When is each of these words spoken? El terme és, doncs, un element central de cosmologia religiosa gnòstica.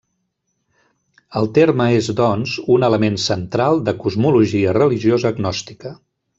El 1.41 1.49
terme 1.57 1.85
és, 1.97 2.09
doncs, 2.21 2.55
un 2.77 2.87
element 2.89 3.21
central 3.27 3.85
de 3.91 3.95
cosmologia 4.07 4.75
religiosa 4.81 5.35
gnòstica. 5.43 5.97